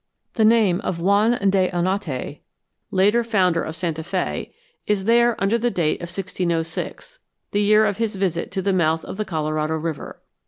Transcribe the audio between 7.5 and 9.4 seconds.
the year of his visit to the mouth of the